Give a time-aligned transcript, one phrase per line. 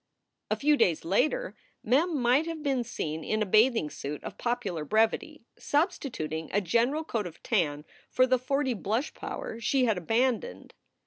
[0.49, 4.83] A few days later Mem might have been seen in a bathing suit of popular
[4.83, 10.73] brevity, substituting a general coat of tan for the forty blushpower slio had abandoned.